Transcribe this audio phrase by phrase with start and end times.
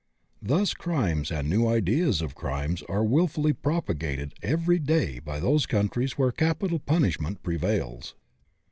[0.41, 5.67] Thus crimes and new ideas of crimes are wil fully propagated every day by those
[5.67, 8.15] countries where capital punishment prevails.